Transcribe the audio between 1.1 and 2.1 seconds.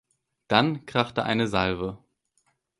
eine Salve.